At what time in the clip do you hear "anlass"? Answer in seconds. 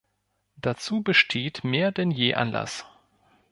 2.33-2.85